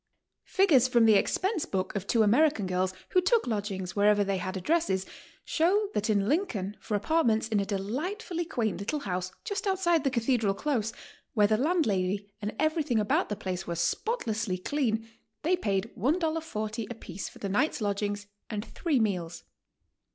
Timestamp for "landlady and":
11.55-12.55